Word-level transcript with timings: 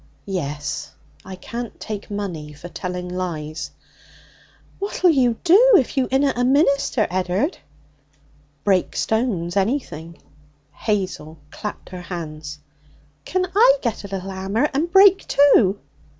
'Yes. 0.25 0.93
I 1.23 1.35
can't 1.35 1.79
take 1.79 2.09
money 2.09 2.53
for 2.53 2.69
telling 2.69 3.07
lies.' 3.07 3.69
'What'll 4.79 5.11
you 5.11 5.37
do 5.43 5.73
if 5.77 5.95
you 5.95 6.07
inna 6.09 6.33
a 6.35 6.43
minister, 6.43 7.05
Ed'ard?' 7.11 7.59
'Break 8.63 8.95
stones 8.95 9.55
anything.' 9.55 10.17
Hazel 10.73 11.37
clapped 11.51 11.89
her 11.89 12.01
hands. 12.01 12.57
'Can 13.25 13.45
I 13.55 13.77
get 13.83 14.03
a 14.03 14.07
little 14.07 14.31
'ammer 14.31 14.71
and 14.73 14.91
break, 14.91 15.27
too?' 15.27 15.79